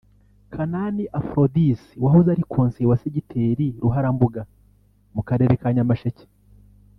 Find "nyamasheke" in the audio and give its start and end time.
5.75-6.23